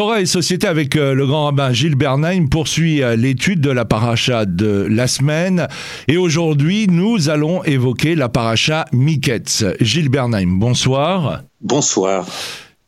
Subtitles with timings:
[0.00, 3.84] Torah et Société avec euh, le grand rabbin Gilles Bernheim poursuit euh, l'étude de la
[3.84, 5.68] paracha de la semaine.
[6.08, 9.62] Et aujourd'hui, nous allons évoquer la paracha Miketz.
[9.82, 11.42] Gilles Bernheim, bonsoir.
[11.60, 12.26] Bonsoir.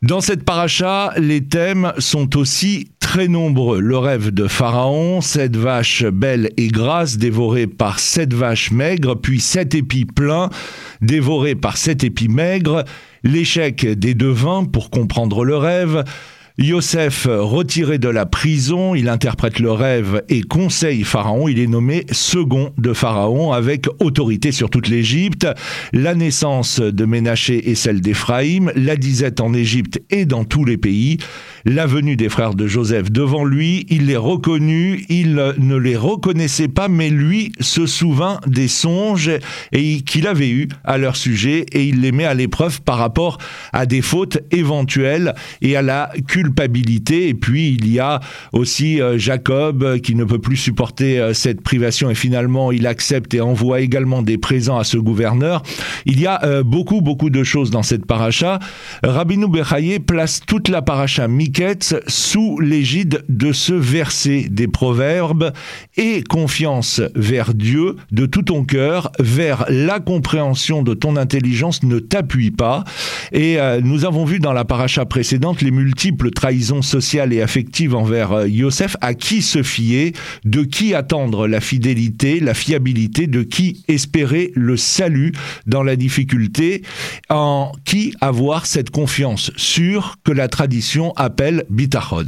[0.01, 3.79] Dans cette paracha, les thèmes sont aussi très nombreux.
[3.79, 9.39] Le rêve de Pharaon, sept vaches belles et grasses dévorées par sept vaches maigres, puis
[9.39, 10.49] sept épis pleins
[11.01, 12.83] dévorés par sept épis maigres,
[13.23, 16.03] l'échec des devins pour comprendre le rêve,
[16.59, 21.47] Yosef, retiré de la prison, il interprète le rêve et conseille Pharaon.
[21.47, 25.47] Il est nommé second de Pharaon avec autorité sur toute l'Égypte.
[25.93, 30.77] La naissance de Ménaché et celle d'Éphraïm, la disette en Égypte et dans tous les
[30.77, 31.17] pays
[31.65, 36.67] la venue des frères de Joseph devant lui, il les reconnut, il ne les reconnaissait
[36.67, 39.31] pas, mais lui se souvint des songes
[39.71, 43.37] qu'il avait eus à leur sujet et il les met à l'épreuve par rapport
[43.71, 46.11] à des fautes éventuelles et à la
[46.43, 47.29] culpabilité.
[47.29, 48.19] Et puis il y a
[48.51, 53.33] aussi euh, Jacob qui ne peut plus supporter euh, cette privation et finalement il accepte
[53.33, 55.63] et envoie également des présents à ce gouverneur.
[56.05, 58.59] Il y a euh, beaucoup beaucoup de choses dans cette paracha.
[59.03, 61.27] Rabbinou Bechaye place toute la paracha
[62.07, 65.51] sous l'égide de ce verset des proverbes
[65.95, 71.99] et confiance vers Dieu de tout ton cœur, vers la compréhension de ton intelligence ne
[71.99, 72.83] t'appuie pas.
[73.31, 77.95] Et euh, nous avons vu dans la paracha précédente les multiples trahisons sociales et affectives
[77.95, 83.43] envers euh, Yosef, à qui se fier, de qui attendre la fidélité, la fiabilité, de
[83.43, 85.31] qui espérer le salut
[85.65, 86.83] dans la difficulté,
[87.29, 92.25] en qui avoir cette confiance sûre que la tradition appelle Bitachon?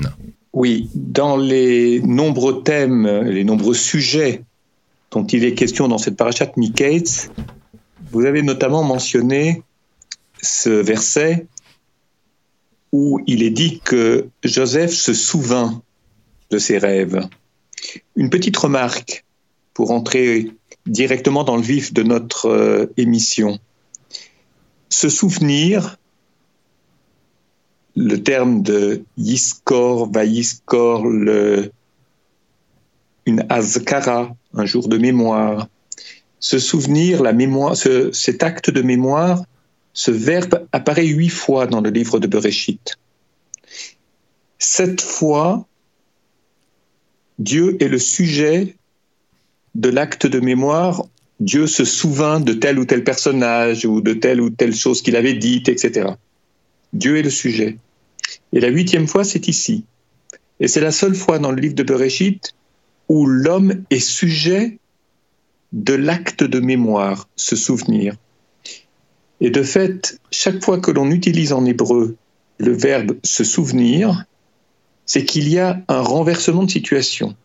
[0.53, 4.43] Oui, dans les nombreux thèmes, les nombreux sujets
[5.11, 7.29] dont il est question dans cette parachat Miketz,
[8.11, 9.63] vous avez notamment mentionné
[10.41, 11.47] ce verset
[12.95, 15.81] où il est dit que Joseph se souvint
[16.49, 17.27] de ses rêves.
[18.15, 19.25] Une petite remarque
[19.73, 20.49] pour entrer
[20.85, 23.59] directement dans le vif de notre euh, émission.
[24.87, 25.97] Se souvenir,
[27.97, 31.71] le terme de yiskor, vayiskor, le,
[33.25, 35.67] une azkara, un jour de mémoire.
[36.39, 39.43] Ce souvenir, la mémoire, cet acte de mémoire,
[39.95, 42.97] ce verbe apparaît huit fois dans le livre de Bereshit.
[44.59, 45.65] Cette fois,
[47.39, 48.75] Dieu est le sujet
[49.73, 51.05] de l'acte de mémoire.
[51.39, 55.15] Dieu se souvint de tel ou tel personnage ou de telle ou telle chose qu'il
[55.15, 56.09] avait dite, etc.
[56.91, 57.77] Dieu est le sujet.
[58.51, 59.85] Et la huitième fois, c'est ici.
[60.59, 62.53] Et c'est la seule fois dans le livre de Bereshit
[63.07, 64.77] où l'homme est sujet
[65.71, 68.17] de l'acte de mémoire, se souvenir.
[69.41, 72.15] Et de fait, chaque fois que l'on utilise en hébreu
[72.57, 74.25] le verbe se souvenir,
[75.05, 77.35] c'est qu'il y a un renversement de situation.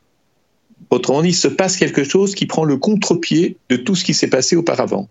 [0.91, 4.15] Autrement dit, il se passe quelque chose qui prend le contre-pied de tout ce qui
[4.15, 5.09] s'est passé auparavant.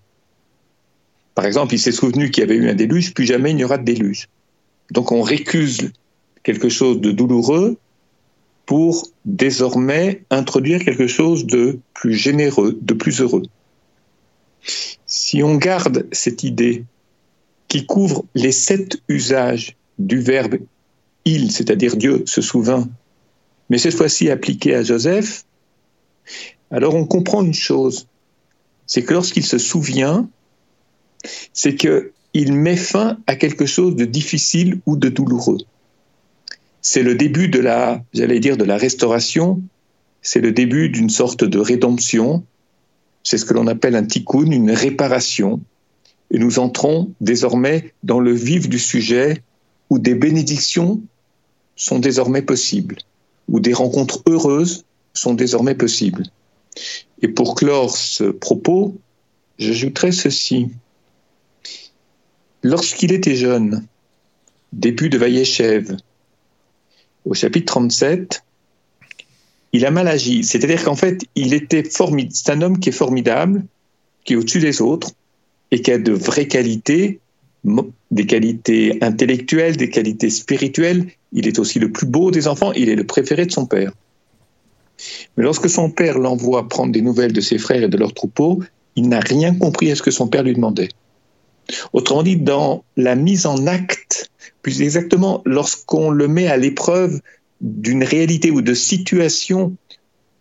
[1.35, 3.63] Par exemple, il s'est souvenu qu'il y avait eu un déluge, plus jamais il n'y
[3.63, 4.27] aura de déluge.
[4.91, 5.91] Donc on récuse
[6.43, 7.77] quelque chose de douloureux
[8.65, 13.43] pour désormais introduire quelque chose de plus généreux, de plus heureux.
[15.29, 16.85] Si on garde cette idée
[17.67, 20.57] qui couvre les sept usages du verbe
[21.23, 22.89] il, c'est-à-dire Dieu se souvint,
[23.69, 25.45] mais cette fois-ci appliqué à Joseph,
[26.71, 28.07] alors on comprend une chose,
[28.87, 30.27] c'est que lorsqu'il se souvient,
[31.53, 35.59] c'est que il met fin à quelque chose de difficile ou de douloureux.
[36.81, 39.61] C'est le début de la, j'allais dire, de la restauration,
[40.23, 42.43] c'est le début d'une sorte de rédemption,
[43.23, 45.61] c'est ce que l'on appelle un tikkun, une réparation,
[46.31, 49.41] et nous entrons désormais dans le vif du sujet
[49.89, 51.01] où des bénédictions
[51.75, 52.97] sont désormais possibles,
[53.47, 56.23] où des rencontres heureuses sont désormais possibles.
[57.21, 58.95] Et pour clore ce propos,
[59.57, 60.69] j'ajouterai ceci.
[62.61, 63.85] Lorsqu'il était jeune,
[64.73, 65.97] début de Vaïechev,
[67.25, 68.43] au chapitre 37,
[69.73, 70.43] il a mal agi.
[70.43, 72.33] C'est-à-dire qu'en fait, il était formidable.
[72.35, 73.63] C'est un homme qui est formidable,
[74.23, 75.11] qui est au-dessus des autres
[75.71, 77.19] et qui a de vraies qualités,
[78.11, 81.07] des qualités intellectuelles, des qualités spirituelles.
[81.31, 82.71] Il est aussi le plus beau des enfants.
[82.73, 83.91] Il est le préféré de son père.
[85.37, 88.61] Mais lorsque son père l'envoie prendre des nouvelles de ses frères et de leurs troupeaux,
[88.95, 90.89] il n'a rien compris à ce que son père lui demandait.
[91.93, 94.31] Autrement dit, dans la mise en acte,
[94.61, 97.21] plus exactement lorsqu'on le met à l'épreuve
[97.61, 99.75] d'une réalité ou de situation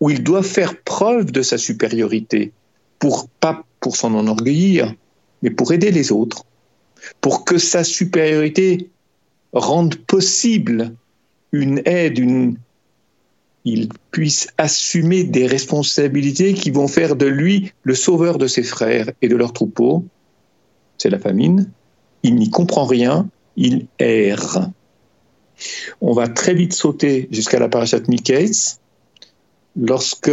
[0.00, 2.52] où il doit faire preuve de sa supériorité,
[2.98, 4.94] pour pas pour s'en enorgueillir,
[5.42, 6.44] mais pour aider les autres,
[7.20, 8.90] pour que sa supériorité
[9.52, 10.94] rende possible
[11.52, 12.56] une aide, une,
[13.64, 19.10] il puisse assumer des responsabilités qui vont faire de lui le sauveur de ses frères
[19.22, 20.04] et de leurs troupeaux.
[20.98, 21.70] C'est la famine.
[22.22, 24.70] Il n'y comprend rien, il erre.
[26.00, 28.78] On va très vite sauter jusqu'à la parachat Miketz,
[29.76, 30.30] lorsque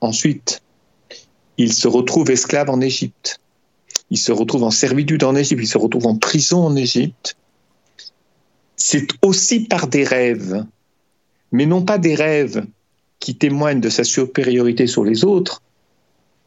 [0.00, 0.62] ensuite
[1.58, 3.40] il se retrouve esclave en Égypte.
[4.10, 7.36] Il se retrouve en servitude en Égypte, il se retrouve en prison en Égypte.
[8.76, 10.66] C'est aussi par des rêves
[11.52, 12.66] mais non pas des rêves
[13.18, 15.62] qui témoignent de sa supériorité sur les autres,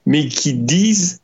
[0.06, 1.20] mais qui disent,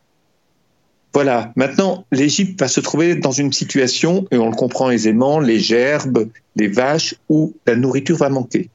[1.16, 5.62] voilà, maintenant l'Égypte va se trouver dans une situation, et on le comprend aisément, les
[5.62, 8.70] gerbes, les vaches, où la nourriture va manquer.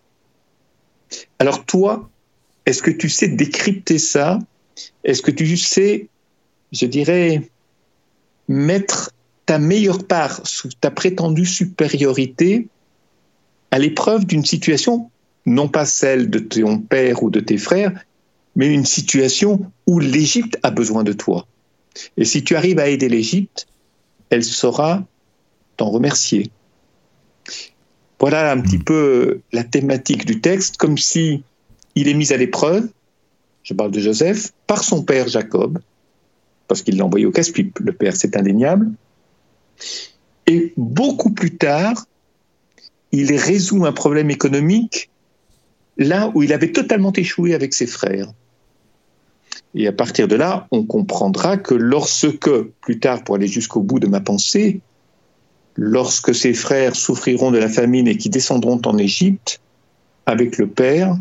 [1.38, 2.08] Alors toi,
[2.64, 4.38] est-ce que tu sais décrypter ça?
[5.04, 6.08] Est-ce que tu sais,
[6.72, 7.46] je dirais,
[8.48, 9.12] mettre
[9.44, 12.69] ta meilleure part sous ta prétendue supériorité
[13.70, 15.10] à l'épreuve d'une situation,
[15.44, 17.92] non pas celle de ton père ou de tes frères,
[18.56, 21.46] mais une situation où l'Égypte a besoin de toi?
[22.16, 23.66] Et si tu arrives à aider l'Égypte,
[24.31, 25.04] elle saura
[25.76, 26.50] t'en remercier.
[28.19, 28.84] Voilà un petit hmm.
[28.84, 31.42] peu la thématique du texte, comme si
[31.94, 32.88] il est mis à l'épreuve,
[33.62, 35.81] je parle de Joseph, par son père Jacob,
[36.69, 38.90] parce qu'il l'a envoyé au casse-pipe, le père c'est indéniable,
[40.46, 42.06] et beaucoup plus tard,
[43.12, 45.10] il résout un problème économique
[45.96, 48.32] là où il avait totalement échoué avec ses frères.
[49.75, 52.50] Et à partir de là, on comprendra que lorsque,
[52.81, 54.81] plus tard pour aller jusqu'au bout de ma pensée,
[55.76, 59.61] lorsque ses frères souffriront de la famine et qui descendront en Égypte
[60.26, 61.17] avec le Père,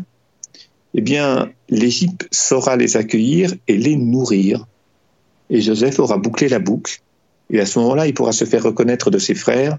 [0.94, 4.66] eh bien, l'Égypte saura les accueillir et les nourrir.
[5.48, 7.00] Et Joseph aura bouclé la boucle.
[7.50, 9.78] Et à ce moment-là, il pourra se faire reconnaître de ses frères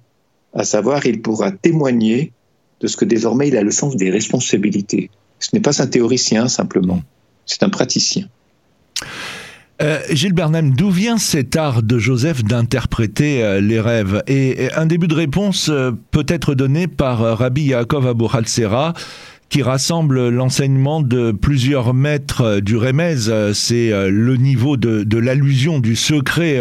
[0.53, 2.33] à savoir il pourra témoigner
[2.81, 5.09] de ce que désormais il a le sens des responsabilités.
[5.39, 7.01] Ce n'est pas un théoricien simplement,
[7.45, 8.27] c'est un praticien.
[9.81, 14.22] Euh, Gilles Bernheim, d'où vient cet art de Joseph d'interpréter euh, les rêves?
[14.28, 18.94] Et, un début de réponse euh, peut être donné par Rabbi Yaakov Abu Halsera,
[19.51, 23.18] qui rassemble l'enseignement de plusieurs maîtres du Remez.
[23.53, 26.59] C'est le niveau de, l'allusion, du secret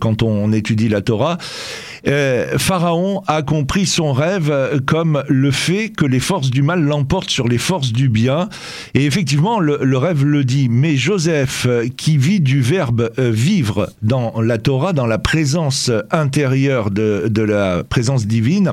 [0.00, 1.38] quand on étudie la Torah.
[2.06, 7.30] Euh, Pharaon a compris son rêve comme le fait que les forces du mal l'emportent
[7.30, 8.48] sur les forces du bien.
[8.94, 10.68] Et effectivement, le, rêve le dit.
[10.70, 11.66] Mais Joseph,
[11.96, 17.42] qui vit du verbe euh, vivre dans la Torah, dans la présence intérieure de, de
[17.42, 18.72] la présence divine,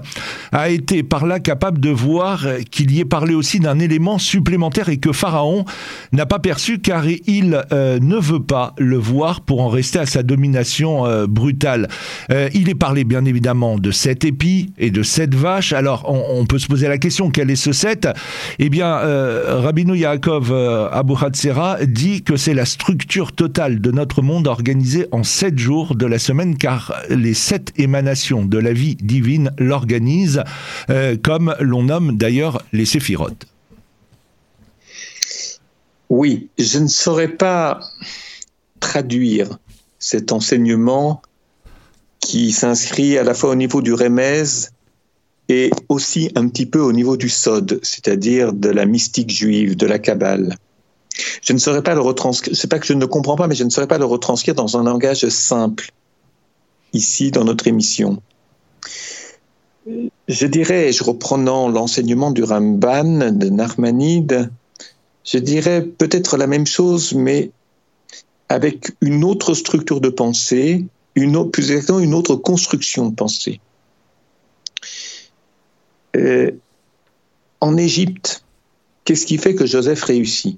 [0.51, 4.89] a été par là capable de voir qu'il y est parlé aussi d'un élément supplémentaire
[4.89, 5.65] et que Pharaon
[6.11, 10.05] n'a pas perçu car il euh, ne veut pas le voir pour en rester à
[10.05, 11.87] sa domination brutale.
[12.29, 15.73] il est parlé bien évidemment de sept épis et de sept vaches.
[15.73, 18.07] Alors on, peut se poser la question, quel est ce sept?
[18.59, 23.91] Eh bien, euh, Rabbinou Yaakov euh, Abu Hatzera dit que c'est la structure totale de
[23.91, 28.73] notre monde organisée en sept jours de la semaine, car les sept émanations de la
[28.73, 30.43] vie divine l'organisent,
[30.89, 33.36] euh, comme l'on nomme d'ailleurs les séphirotes.
[36.09, 37.79] Oui, je ne saurais pas
[38.79, 39.57] traduire
[39.99, 41.21] cet enseignement
[42.19, 44.43] qui s'inscrit à la fois au niveau du Remez
[45.49, 49.85] et aussi un petit peu au niveau du Sod, c'est-à-dire de la mystique juive, de
[49.85, 50.55] la Kabbale.
[51.41, 53.63] Je ne saurais pas le retranscrire, c'est pas que je ne comprends pas, mais je
[53.63, 55.91] ne saurais pas le retranscrire dans un langage simple,
[56.93, 58.21] ici, dans notre émission.
[60.27, 64.51] Je dirais, je reprenant l'enseignement du Ramban, de Narmanide,
[65.27, 67.51] je dirais peut-être la même chose, mais
[68.49, 73.59] avec une autre structure de pensée, une, plus exactement une autre construction de pensée.
[76.15, 76.51] Euh,
[77.59, 78.45] en Égypte,
[79.03, 80.57] qu'est-ce qui fait que Joseph réussit?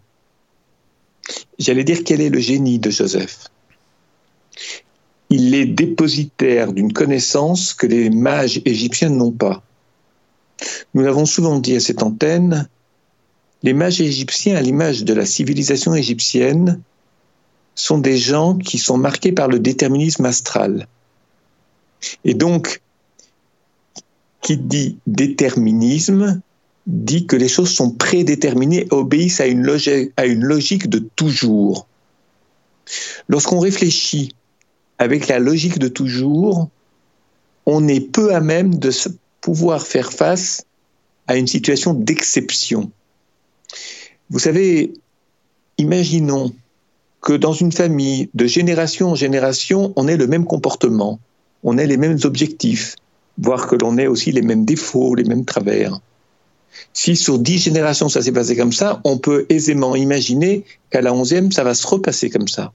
[1.58, 3.48] J'allais dire quel est le génie de Joseph?
[5.32, 9.64] Il est dépositaire d'une connaissance que les mages égyptiens n'ont pas.
[10.94, 12.68] Nous l'avons souvent dit à cette antenne,
[13.64, 16.82] les mages égyptiens, à l'image de la civilisation égyptienne,
[17.76, 20.88] sont des gens qui sont marqués par le déterminisme astral.
[22.24, 22.82] Et donc,
[24.42, 26.42] qui dit déterminisme
[26.88, 31.88] dit que les choses sont prédéterminées, obéissent à une, logique, à une logique de toujours.
[33.28, 34.34] Lorsqu'on réfléchit
[34.98, 36.70] avec la logique de toujours,
[37.66, 38.92] on est peu à même de
[39.42, 40.66] pouvoir faire face
[41.28, 42.92] à une situation d'exception.
[44.30, 44.94] Vous savez,
[45.78, 46.54] imaginons
[47.22, 51.20] que dans une famille, de génération en génération, on ait le même comportement,
[51.64, 52.96] on ait les mêmes objectifs,
[53.38, 56.00] voir que l'on ait aussi les mêmes défauts, les mêmes travers.
[56.94, 61.14] Si sur dix générations ça s'est passé comme ça, on peut aisément imaginer qu'à la
[61.14, 62.72] onzième, ça va se repasser comme ça.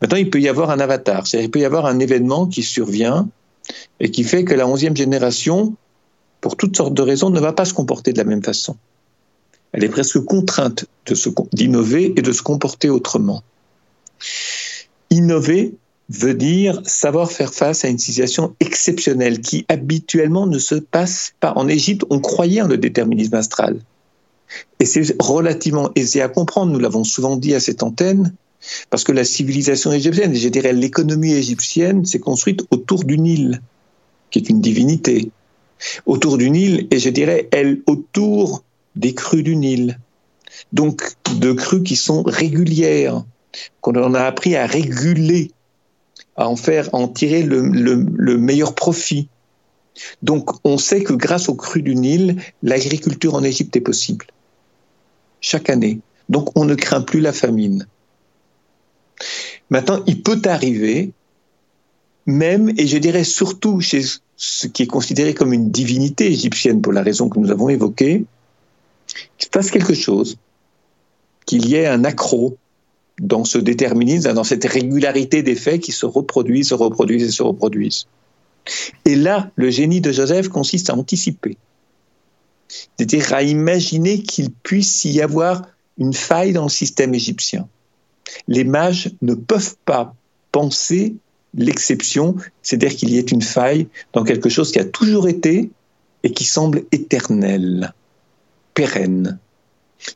[0.00, 2.62] Maintenant, il peut y avoir un avatar, c'est-à-dire il peut y avoir un événement qui
[2.62, 3.28] survient
[4.00, 5.74] et qui fait que la onzième génération,
[6.40, 8.76] pour toutes sortes de raisons, ne va pas se comporter de la même façon.
[9.72, 10.84] Elle est presque contrainte
[11.52, 13.42] d'innover et de se comporter autrement.
[15.10, 15.74] Innover
[16.08, 21.52] veut dire savoir faire face à une situation exceptionnelle qui habituellement ne se passe pas.
[21.56, 23.80] En Égypte, on croyait en le déterminisme astral.
[24.80, 28.34] Et c'est relativement aisé à comprendre, nous l'avons souvent dit à cette antenne,
[28.90, 33.62] parce que la civilisation égyptienne, je dirais l'économie égyptienne, s'est construite autour du Nil,
[34.30, 35.30] qui est une divinité.
[36.06, 38.62] Autour du Nil, et je dirais, elle, autour
[38.96, 39.98] des crues du Nil.
[40.72, 41.02] Donc,
[41.36, 43.24] de crues qui sont régulières,
[43.80, 45.50] qu'on en a appris à réguler,
[46.36, 49.28] à en faire, à en tirer le, le meilleur profit.
[50.22, 54.26] Donc, on sait que grâce aux crues du Nil, l'agriculture en Égypte est possible.
[55.40, 56.00] Chaque année.
[56.28, 57.86] Donc, on ne craint plus la famine.
[59.70, 61.12] Maintenant, il peut arriver,
[62.26, 64.02] même, et je dirais surtout chez
[64.36, 68.24] ce qui est considéré comme une divinité égyptienne pour la raison que nous avons évoquée,
[69.38, 70.36] qu'il se passe quelque chose,
[71.46, 72.56] qu'il y ait un accro
[73.20, 77.42] dans ce déterminisme, dans cette régularité des faits qui se reproduisent, se reproduisent et se
[77.42, 78.06] reproduisent.
[79.04, 81.56] Et là, le génie de Joseph consiste à anticiper,
[82.68, 85.62] c'est-à-dire à imaginer qu'il puisse y avoir
[85.98, 87.68] une faille dans le système égyptien.
[88.48, 90.14] Les mages ne peuvent pas
[90.52, 91.16] penser
[91.54, 95.70] l'exception, c'est-à-dire qu'il y ait une faille dans quelque chose qui a toujours été
[96.22, 97.92] et qui semble éternel,
[98.74, 99.38] pérenne.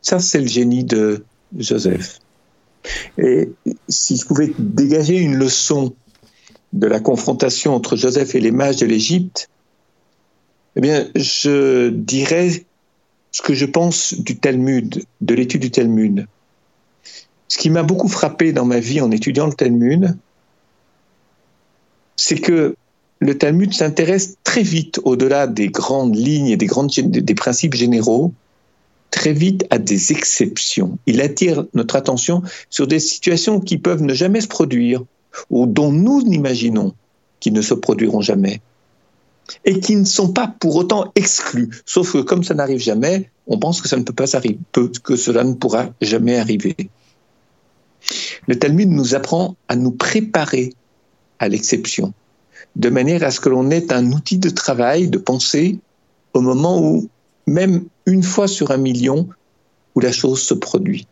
[0.03, 1.25] Ça, c'est le génie de
[1.57, 2.19] Joseph.
[3.19, 3.51] Et
[3.89, 5.95] si je pouvais dégager une leçon
[6.73, 9.49] de la confrontation entre Joseph et les mages de l'Égypte,
[10.77, 12.65] eh bien, je dirais
[13.33, 16.27] ce que je pense du Talmud, de l'étude du Talmud.
[17.49, 20.17] Ce qui m'a beaucoup frappé dans ma vie en étudiant le Talmud,
[22.17, 22.77] c'est que
[23.19, 28.33] le Talmud s'intéresse très vite, au-delà des grandes lignes et des, grandes, des principes généraux,
[29.11, 30.99] très vite à des exceptions.
[31.07, 35.03] Il attire notre attention sur des situations qui peuvent ne jamais se produire
[35.51, 36.95] ou dont nous imaginons
[37.41, 38.61] qu'ils ne se produiront jamais
[39.65, 41.71] et qui ne sont pas pour autant exclus.
[41.87, 43.89] Sauf que comme ça n'arrive jamais, on pense que
[44.99, 46.77] que cela ne pourra jamais arriver.
[48.47, 50.75] Le Talmud nous apprend à nous préparer
[51.39, 52.13] à l'exception,
[52.77, 55.79] de manière à ce que l'on ait un outil de travail, de pensée,
[56.35, 57.09] au moment où,
[57.47, 59.29] même une fois sur un million,
[59.95, 61.07] où la chose se produit.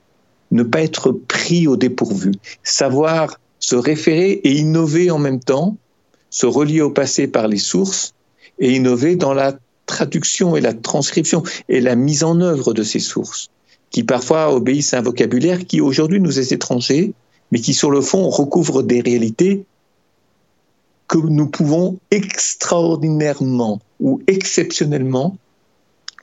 [0.51, 5.77] Ne pas être pris au dépourvu, savoir se référer et innover en même temps,
[6.31, 8.15] se relier au passé par les sources
[8.59, 13.01] et innover dans la traduction et la transcription et la mise en œuvre de ces
[13.01, 13.49] sources,
[13.91, 17.15] qui parfois obéissent à un vocabulaire qui aujourd'hui nous est étranger
[17.51, 19.65] mais qui sur le fond recouvre des réalités
[21.07, 25.37] que nous pouvons extraordinairement ou exceptionnellement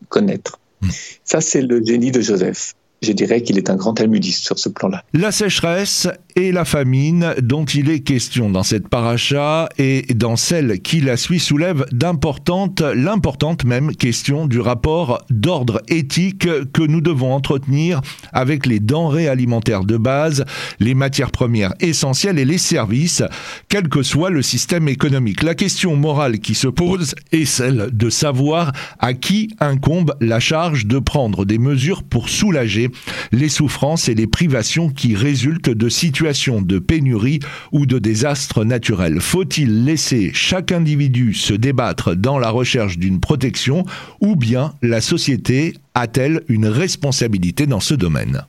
[0.09, 0.59] connaître.
[0.81, 0.89] Hmm.
[1.23, 4.69] Ça, c'est le génie de Joseph je dirais qu'il est un grand talmudiste sur ce
[4.69, 5.03] plan-là.
[5.13, 10.79] La sécheresse et la famine dont il est question dans cette paracha et dans celle
[10.81, 17.33] qui la suit soulève d'importantes, l'importante même question du rapport d'ordre éthique que nous devons
[17.33, 20.45] entretenir avec les denrées alimentaires de base,
[20.79, 23.23] les matières premières essentielles et les services,
[23.67, 25.43] quel que soit le système économique.
[25.43, 30.85] La question morale qui se pose est celle de savoir à qui incombe la charge
[30.85, 32.89] de prendre des mesures pour soulager
[33.31, 37.39] les souffrances et les privations qui résultent de situations de pénurie
[37.71, 39.19] ou de désastres naturels.
[39.19, 43.85] Faut-il laisser chaque individu se débattre dans la recherche d'une protection
[44.19, 48.45] ou bien la société a-t-elle une responsabilité dans ce domaine?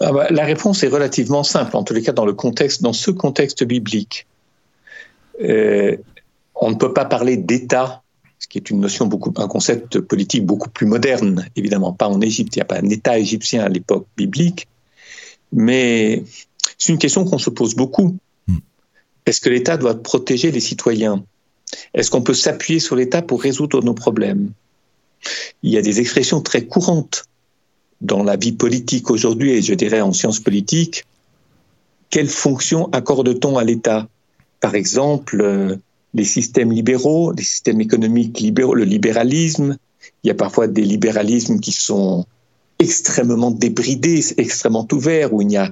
[0.00, 2.94] Ah bah, La réponse est relativement simple, en tous les cas dans, le contexte, dans
[2.94, 4.26] ce contexte biblique.
[5.42, 5.96] Euh,
[6.54, 8.02] on ne peut pas parler d'État
[8.38, 12.22] ce qui est une notion beaucoup, un concept politique beaucoup plus moderne, évidemment pas en
[12.22, 14.66] Égypte, il n'y a pas un État égyptien à l'époque biblique,
[15.52, 16.24] mais
[16.78, 18.16] c'est une question qu'on se pose beaucoup.
[18.46, 18.58] Hmm.
[19.26, 21.24] Est-ce que l'État doit protéger les citoyens?
[21.94, 24.50] Est-ce qu'on peut s'appuyer sur l'État pour résoudre nos problèmes?
[25.62, 27.24] Il y a des expressions très courantes
[28.00, 31.04] dans la vie politique aujourd'hui, et je dirais en sciences politiques.
[32.08, 34.08] Quelle fonction accorde-t-on à l'État?
[34.60, 35.76] Par exemple, euh,
[36.14, 39.76] les systèmes libéraux, les systèmes économiques libéraux, le libéralisme.
[40.24, 42.26] Il y a parfois des libéralismes qui sont
[42.80, 45.70] extrêmement débridés, extrêmement ouverts, où il n'y a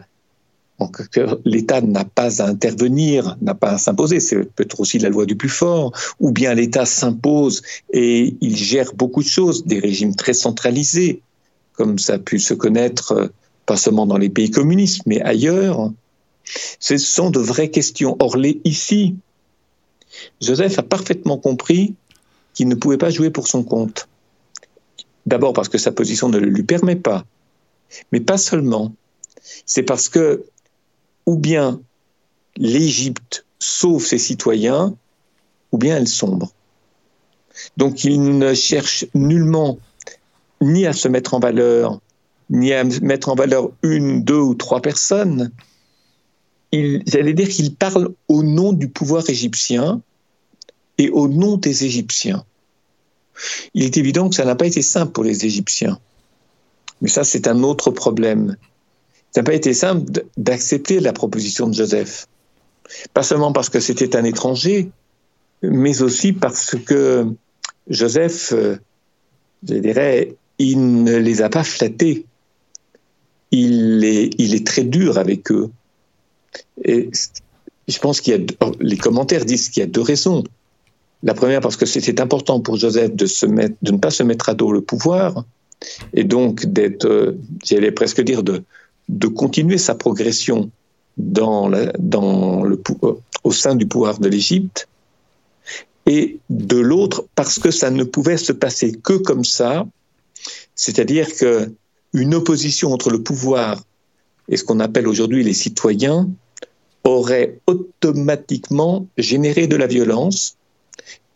[1.45, 5.35] l'État n'a pas à intervenir, n'a pas à s'imposer, c'est peut-être aussi la loi du
[5.35, 7.63] plus fort, ou bien l'État s'impose
[7.93, 11.21] et il gère beaucoup de choses, des régimes très centralisés,
[11.73, 13.27] comme ça a pu se connaître euh,
[13.67, 15.91] pas seulement dans les pays communistes, mais ailleurs.
[16.81, 18.17] Ce sont de vraies questions.
[18.21, 19.17] Or, les, ici,
[20.41, 21.95] Joseph a parfaitement compris
[22.55, 24.09] qu'il ne pouvait pas jouer pour son compte.
[25.29, 27.27] D'abord parce que sa position ne le lui permet pas,
[28.13, 28.95] mais pas seulement.
[29.67, 30.47] C'est parce que
[31.27, 31.83] ou bien
[32.57, 34.97] l'Égypte sauve ses citoyens,
[35.71, 36.51] ou bien elle sombre.
[37.77, 39.79] Donc il ne cherche nullement
[40.63, 42.01] ni à se mettre en valeur,
[42.49, 45.51] ni à mettre en valeur une, deux ou trois personnes.
[46.73, 50.01] J'allais dire qu'il parle au nom du pouvoir égyptien
[50.97, 52.47] et au nom des Égyptiens.
[53.75, 55.99] Il est évident que ça n'a pas été simple pour les Égyptiens.
[57.01, 58.57] Mais ça, c'est un autre problème
[59.33, 62.27] ça n'a pas été simple d'accepter la proposition de Joseph.
[63.13, 64.91] Pas seulement parce que c'était un étranger,
[65.63, 67.27] mais aussi parce que
[67.89, 68.77] Joseph, euh,
[69.69, 72.25] je dirais, il ne les a pas flattés.
[73.51, 75.71] Il est, très dur avec eux.
[76.85, 77.11] Et
[77.87, 80.45] je pense qu'il y a, oh, les commentaires disent qu'il y a deux raisons.
[81.23, 84.23] La première, parce que c'était important pour Joseph de, se mettre, de ne pas se
[84.23, 85.45] mettre à dos le pouvoir,
[86.15, 88.63] et donc d'être, euh, j'allais presque dire, de,
[89.09, 90.71] de continuer sa progression
[91.17, 94.89] dans, dans le, euh, au sein du pouvoir de l'Égypte,
[96.07, 99.87] et de l'autre parce que ça ne pouvait se passer que comme ça,
[100.75, 101.71] c'est-à-dire que
[102.15, 103.83] une opposition entre le pouvoir
[104.49, 106.31] et ce qu'on appelle aujourd'hui les citoyens
[107.05, 110.57] aurait automatiquement généré de la violence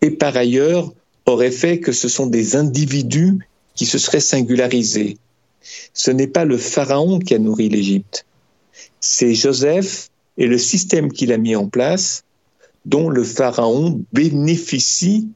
[0.03, 0.93] et par ailleurs
[1.27, 3.39] aurait fait que ce sont des individus
[3.75, 5.17] qui se seraient singularisés
[5.95, 8.27] ce n'est pas le Pharaon qui a nourri l'Égypte,
[9.01, 12.25] c'est Joseph et le système qu'il a mis en place
[12.85, 15.29] dont le Pharaon bénéficie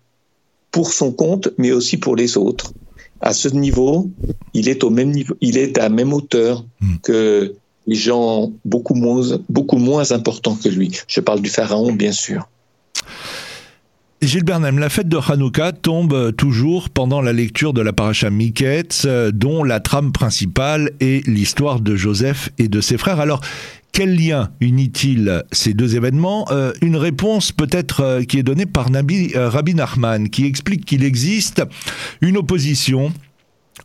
[0.70, 2.72] pour son compte, mais aussi pour les autres.
[3.20, 4.10] À ce niveau,
[4.52, 6.96] il est au même niveau, il est à la même hauteur hmm.
[7.02, 7.54] que
[7.86, 10.90] les gens beaucoup moins, beaucoup moins importants que lui.
[11.06, 12.48] Je parle du Pharaon, bien sûr.
[14.22, 19.04] Gilles Bernheim, la fête de Hanouka tombe toujours pendant la lecture de la paracha Miketz,
[19.04, 23.20] euh, dont la trame principale est l'histoire de Joseph et de ses frères.
[23.20, 23.42] Alors,
[23.92, 26.46] quel lien unit-il ces deux événements?
[26.50, 31.62] Euh, Une réponse peut-être euh, qui est donnée par Rabbi Nachman, qui explique qu'il existe
[32.22, 33.12] une opposition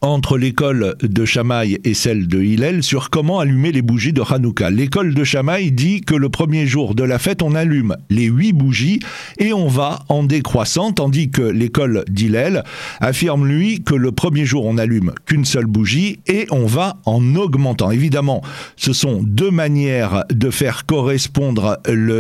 [0.01, 4.71] entre l'école de Chamaï et celle de Hillel sur comment allumer les bougies de Hanouka.
[4.71, 8.51] L'école de Chamaï dit que le premier jour de la fête, on allume les huit
[8.51, 8.99] bougies
[9.37, 12.63] et on va en décroissant, tandis que l'école d'Hillel
[12.99, 17.35] affirme, lui, que le premier jour, on allume qu'une seule bougie et on va en
[17.35, 17.91] augmentant.
[17.91, 18.41] Évidemment,
[18.77, 21.77] ce sont deux manières de faire correspondre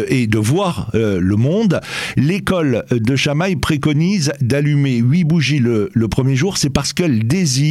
[0.07, 1.81] et de voir euh, le monde.
[2.15, 7.70] L'école de Chamaï préconise d'allumer huit bougies le premier jour, c'est parce qu'elle désire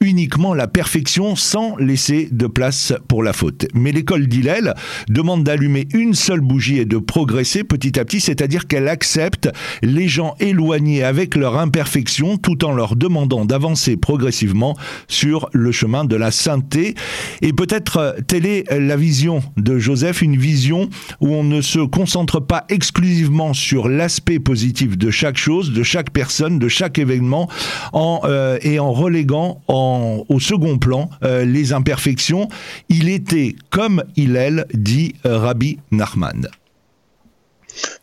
[0.00, 3.66] uniquement la perfection sans laisser de place pour la faute.
[3.74, 4.74] Mais l'école d'Hillel
[5.08, 9.48] demande d'allumer une seule bougie et de progresser petit à petit, c'est-à-dire qu'elle accepte
[9.82, 16.04] les gens éloignés avec leur imperfection tout en leur demandant d'avancer progressivement sur le chemin
[16.04, 16.94] de la sainteté.
[17.42, 20.88] Et peut-être euh, telle est la vision de Joseph, une vision
[21.20, 26.10] où on ne se concentre pas exclusivement sur l'aspect positif de chaque chose, de chaque
[26.10, 27.48] personne, de chaque événement,
[27.92, 28.92] en, euh, et en
[29.32, 32.48] en, au second plan euh, les imperfections.
[32.88, 36.48] Il était comme Hillel, dit euh, Rabbi Nachman.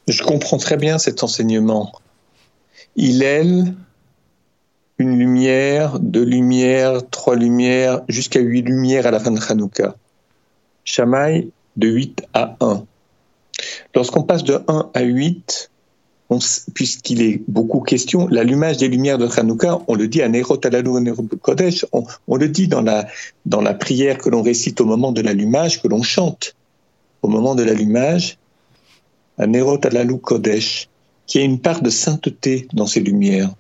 [0.07, 1.91] Je comprends très bien cet enseignement.
[2.95, 3.73] Hillel,
[4.97, 9.95] une lumière, deux lumières, trois lumières, jusqu'à huit lumières à la fin de Hanouka.
[10.85, 12.85] Shamaï, de 8 à 1.
[13.95, 15.71] Lorsqu'on passe de 1 à 8,
[16.73, 20.59] puisqu'il est beaucoup question, l'allumage des lumières de Hanouka, on le dit à Nerot
[21.41, 23.07] Kodesh, on, on, le dit dans la,
[23.45, 26.55] dans la prière que l'on récite au moment de l'allumage, que l'on chante
[27.21, 28.37] au moment de l'allumage,
[29.37, 29.79] à Nerot
[30.21, 30.89] Kodesh,
[31.27, 33.53] qui a une part de sainteté dans ces lumières.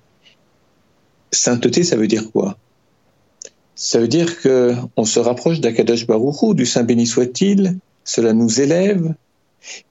[1.31, 2.57] Sainteté, ça veut dire quoi?
[3.75, 8.61] Ça veut dire que on se rapproche d'Akadosh Baruchou, du Saint béni soit-il, cela nous
[8.61, 9.13] élève,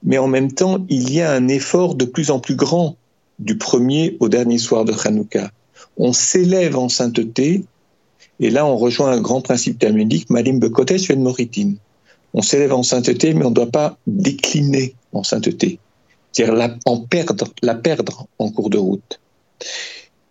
[0.03, 2.95] mais en même temps, il y a un effort de plus en plus grand
[3.39, 5.51] du premier au dernier soir de Hanouka.
[5.97, 7.63] On s'élève en sainteté,
[8.39, 11.73] et là on rejoint un grand principe talmudique, Malim Bekotesh Ven Moritin.
[12.33, 15.79] On s'élève en sainteté, mais on ne doit pas décliner en sainteté,
[16.31, 19.19] c'est-à-dire la perdre en cours de route.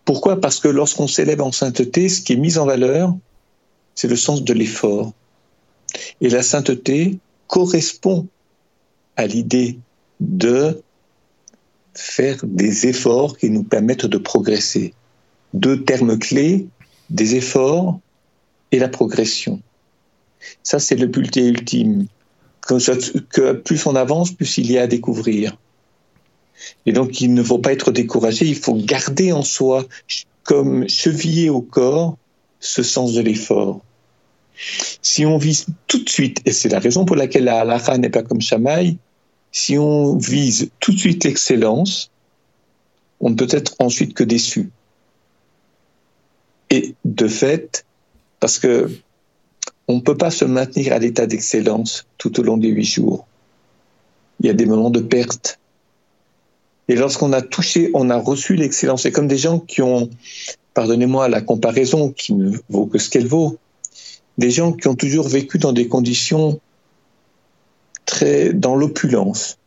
[0.04, 0.38] Pourquoi?
[0.38, 3.14] Parce que lorsqu'on s'élève en sainteté, ce qui est mis en valeur,
[3.94, 5.12] c'est le sens de l'effort.
[6.20, 8.26] Et la sainteté, correspond
[9.16, 9.79] à l'idée
[10.20, 10.83] de
[11.94, 14.94] faire des efforts qui nous permettent de progresser.
[15.53, 16.66] Deux termes clés,
[17.11, 18.00] des efforts
[18.72, 19.61] et la progression.
[20.62, 22.07] Ça, c'est le but ultime.
[22.66, 25.57] Que, plus on avance, plus il y a à découvrir.
[26.87, 29.85] Et donc, il ne faut pas être découragé, il faut garder en soi,
[30.44, 32.16] comme cheviller au corps,
[32.61, 33.83] ce sens de l'effort.
[35.14, 38.11] Si on vise tout de suite, et c'est la raison pour laquelle la halakha n'est
[38.11, 38.96] pas comme Shamaï,
[39.53, 42.11] si on vise tout de suite l'excellence,
[43.20, 44.70] on ne peut être ensuite que déçu.
[46.70, 47.87] Et de fait,
[48.40, 48.90] parce que
[49.87, 53.24] on ne peut pas se maintenir à l'état d'excellence tout au long des huit jours.
[54.40, 55.61] Il y a des moments de perte.
[56.88, 59.03] Et lorsqu'on a touché, on a reçu l'excellence.
[59.03, 60.11] C'est comme des gens qui ont,
[60.74, 63.61] pardonnez-moi la comparaison qui ne vaut que ce qu'elle vaut,
[64.38, 66.61] des gens qui ont toujours vécu dans des conditions
[68.05, 69.59] très dans l'opulence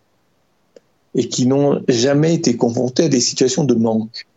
[1.16, 4.28] et qui n'ont jamais été confrontés à des situations de manque.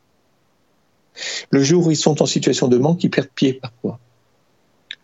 [1.51, 3.99] Le jour où ils sont en situation de manque, ils perdent pied parfois.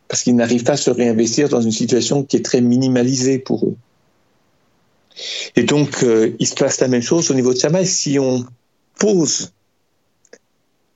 [0.09, 3.67] Parce qu'ils n'arrivent pas à se réinvestir dans une situation qui est très minimalisée pour
[3.67, 3.77] eux.
[5.57, 7.87] Et donc, euh, il se passe la même chose au niveau de Shamaï.
[7.87, 8.45] Si on
[8.99, 9.53] pose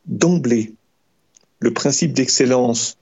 [0.07, 0.75] d'emblée
[1.59, 2.97] le principe d'excellence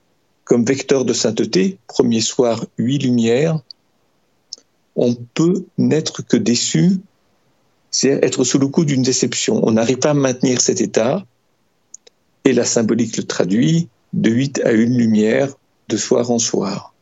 [0.49, 3.59] comme vecteur de sainteté, premier soir, huit lumières,
[4.95, 6.97] on peut n'être que déçu,
[7.91, 9.61] c'est être sous le coup d'une déception.
[9.63, 11.23] On n'arrive pas à maintenir cet état,
[12.45, 15.53] et la symbolique le traduit, de huit à une lumière,
[15.87, 16.95] de soir en soir.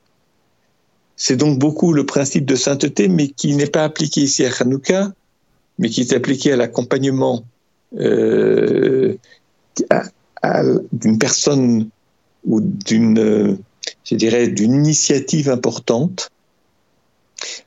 [1.16, 5.14] C'est donc beaucoup le principe de sainteté, mais qui n'est pas appliqué ici à Hanouka,
[5.80, 7.46] mais qui est appliqué à l'accompagnement
[7.96, 9.16] euh,
[10.92, 11.90] d'une personne
[12.48, 13.58] ou d'une,
[14.04, 16.32] je dirais, d'une initiative importante,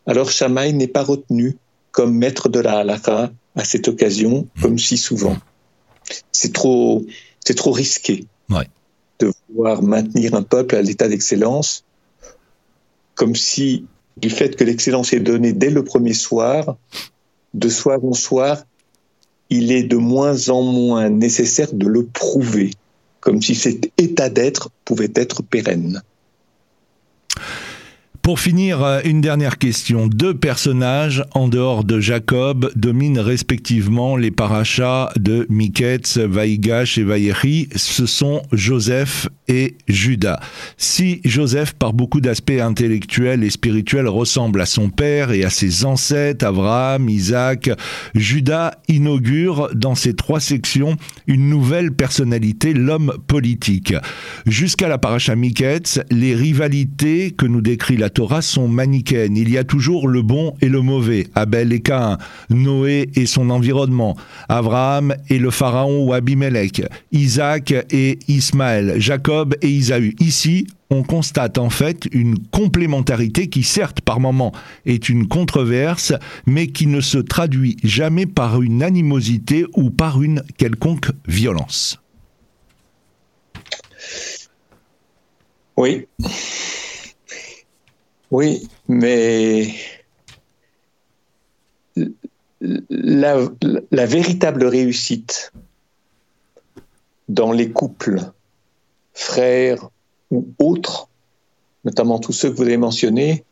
[0.06, 1.56] alors Shamaï n'est pas retenu
[1.92, 5.36] comme maître de la halakha à cette occasion, comme si souvent.
[6.32, 7.04] C'est trop,
[7.44, 8.26] c'est trop risqué.
[9.20, 11.84] De vouloir maintenir un peuple à l'état d'excellence,
[13.14, 13.84] comme si
[14.16, 16.76] du fait que l'excellence est donnée dès le premier soir,
[17.52, 18.64] de soir en soir,
[19.50, 22.70] il est de moins en moins nécessaire de le prouver
[23.20, 26.02] comme si cet état d'être pouvait être pérenne.
[28.30, 30.06] Pour finir, euh, une dernière question.
[30.06, 37.68] Deux personnages en dehors de Jacob dominent respectivement les parachas de Miketz, Vaïgash et Vaïri.
[37.74, 40.38] Ce sont Joseph et Judas.
[40.76, 45.84] Si Joseph, par beaucoup d'aspects intellectuels et spirituels, ressemble à son père et à ses
[45.84, 47.68] ancêtres, Abraham, Isaac,
[48.14, 53.92] Judas inaugure dans ces trois sections une nouvelle personnalité, l'homme politique.
[54.46, 59.38] Jusqu'à la paracha Miketz, les rivalités que nous décrit la Torah sont manichéennes.
[59.38, 61.28] Il y a toujours le bon et le mauvais.
[61.34, 62.18] Abel et Cain,
[62.50, 64.14] Noé et son environnement,
[64.50, 70.14] Abraham et le pharaon ou Abimelech, Isaac et Ismaël, Jacob et Isaü.
[70.20, 74.52] Ici, on constate en fait une complémentarité qui certes par moments
[74.84, 76.12] est une controverse,
[76.44, 81.98] mais qui ne se traduit jamais par une animosité ou par une quelconque violence.
[85.78, 86.06] Oui.
[88.30, 89.74] Oui, mais
[92.60, 95.52] la, véritable réussite
[97.28, 98.20] dans les couples,
[99.14, 99.88] frères
[100.30, 101.08] ou autres,
[101.84, 103.44] notamment tous ceux que vous avez mentionnés,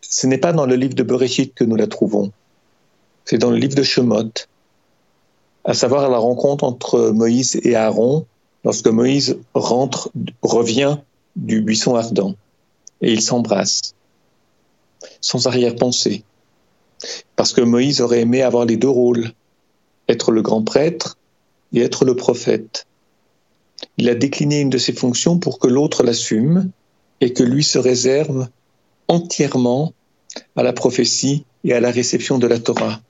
[0.00, 2.32] ce n'est pas dans le livre de Bereshit que nous la trouvons,
[3.26, 4.30] c'est dans le livre de Shemot,
[5.64, 8.26] à savoir la rencontre entre Moïse et Aaron
[8.64, 10.10] lorsque Moïse rentre,
[10.42, 10.98] revient
[11.36, 12.34] du buisson ardent
[13.00, 13.94] et ils s'embrassent,
[15.20, 16.24] sans arrière-pensée.
[17.36, 19.32] Parce que Moïse aurait aimé avoir les deux rôles,
[20.08, 21.18] être le grand prêtre
[21.72, 22.86] et être le prophète.
[23.98, 26.70] Il a décliné une de ses fonctions pour que l'autre l'assume
[27.20, 28.48] et que lui se réserve
[29.08, 29.92] entièrement
[30.56, 33.00] à la prophétie et à la réception de la Torah.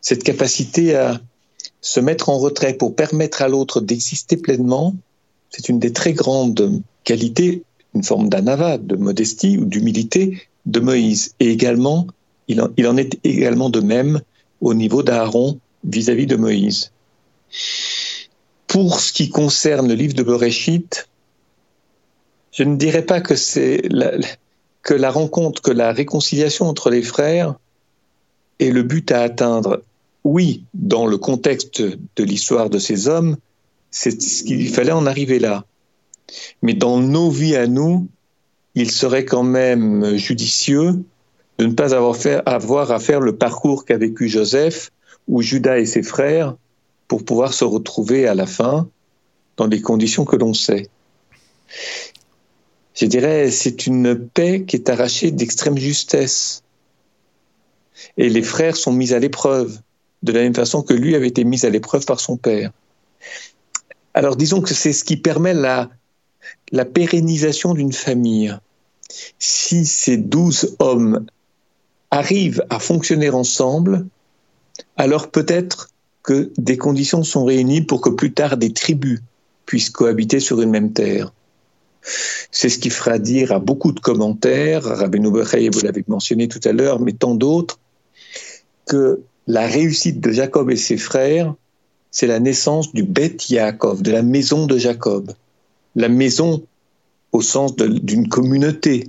[0.00, 1.20] Cette capacité à
[1.80, 4.94] se mettre en retrait pour permettre à l'autre d'exister pleinement,
[5.50, 7.62] c'est une des très grandes qualités
[7.94, 11.34] une forme d'anava, de modestie ou d'humilité de Moïse.
[11.40, 12.06] Et également,
[12.48, 14.20] il en, est également de même
[14.60, 16.92] au niveau d'Aaron vis-à-vis de Moïse.
[18.66, 21.08] Pour ce qui concerne le livre de Bereshit,
[22.52, 23.82] je ne dirais pas que c'est
[24.82, 27.54] que la rencontre, que la réconciliation entre les frères
[28.58, 29.82] est le but à atteindre.
[30.24, 33.36] Oui, dans le contexte de l'histoire de ces hommes,
[33.90, 35.64] c'est ce qu'il fallait en arriver là.
[36.62, 38.08] Mais dans nos vies à nous,
[38.74, 41.02] il serait quand même judicieux
[41.58, 44.90] de ne pas avoir, à faire le parcours qu'a vécu Joseph
[45.28, 46.56] ou Judas et ses frères
[47.08, 48.88] pour pouvoir se retrouver à la fin
[49.56, 50.88] dans les conditions que l'on sait.
[52.94, 56.62] Je dirais, c'est une paix qui est arrachée d'extrême justesse.
[58.16, 59.78] Et les frères sont mis à l'épreuve,
[60.22, 62.70] de la même façon que lui avait été mis à l'épreuve par son père.
[64.14, 65.90] Alors disons que c'est ce qui permet la,
[66.70, 68.56] la pérennisation d'une famille.
[69.38, 71.26] Si ces douze hommes
[72.10, 74.06] arrivent à fonctionner ensemble,
[74.96, 75.88] alors peut-être
[76.22, 79.20] que des conditions sont réunies pour que plus tard des tribus
[79.66, 81.32] puissent cohabiter sur une même terre.
[82.50, 86.60] C'est ce qui fera dire à beaucoup de commentaires, Rabbeinu Bechai, vous l'avez mentionné tout
[86.64, 87.78] à l'heure, mais tant d'autres,
[88.86, 91.54] que la réussite de Jacob et ses frères,
[92.10, 95.32] c'est la naissance du Beth Yaakov, de la maison de Jacob.
[95.94, 96.64] La maison
[97.32, 99.08] au sens d'une communauté,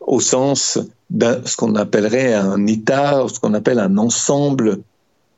[0.00, 0.78] au sens
[1.10, 4.80] de ce qu'on appellerait un État, ce qu'on appelle un ensemble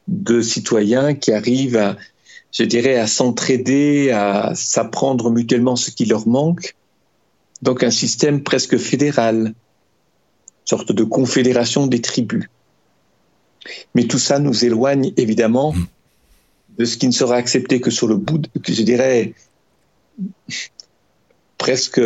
[0.09, 1.97] de citoyens qui arrivent à,
[2.53, 6.75] je dirais, à s'entraider, à s'apprendre mutuellement ce qui leur manque.
[7.63, 9.55] Donc un système presque fédéral,
[10.65, 12.49] sorte de confédération des tribus.
[13.95, 15.87] Mais tout ça nous éloigne évidemment mm.
[16.79, 19.35] de ce qui ne sera accepté que sur le bout, de, je dirais,
[21.59, 22.01] presque,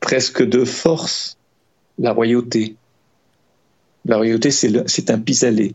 [0.00, 1.36] presque de force,
[1.98, 2.76] la royauté.
[4.04, 5.74] La royauté, c'est un pis-aller.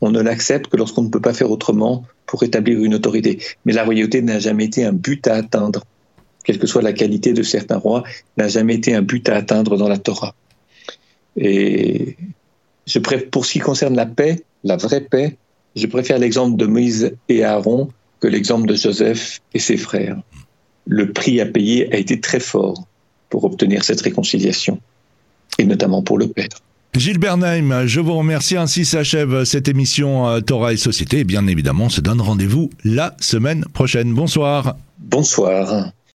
[0.00, 3.42] On ne l'accepte que lorsqu'on ne peut pas faire autrement pour établir une autorité.
[3.64, 5.84] Mais la royauté n'a jamais été un but à atteindre,
[6.44, 8.04] quelle que soit la qualité de certains rois,
[8.36, 10.34] n'a jamais été un but à atteindre dans la Torah.
[11.36, 12.16] Et
[12.86, 15.36] je pour ce qui concerne la paix, la vraie paix,
[15.74, 20.16] je préfère l'exemple de Moïse et Aaron que l'exemple de Joseph et ses frères.
[20.86, 22.86] Le prix à payer a été très fort
[23.28, 24.80] pour obtenir cette réconciliation,
[25.58, 26.48] et notamment pour le Père.
[26.96, 28.56] Gilles Bernheim, je vous remercie.
[28.56, 31.20] Ainsi s'achève cette émission euh, Torah et Société.
[31.20, 34.12] Et bien évidemment, on se donne rendez-vous la semaine prochaine.
[34.14, 34.76] Bonsoir.
[34.98, 35.92] Bonsoir.